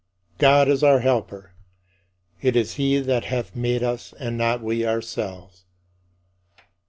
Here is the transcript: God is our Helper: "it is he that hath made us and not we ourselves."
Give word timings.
God 0.39 0.67
is 0.67 0.83
our 0.83 1.01
Helper: 1.01 1.53
"it 2.41 2.55
is 2.55 2.73
he 2.73 2.97
that 3.01 3.25
hath 3.25 3.55
made 3.55 3.83
us 3.83 4.13
and 4.19 4.35
not 4.35 4.63
we 4.63 4.83
ourselves." 4.83 5.65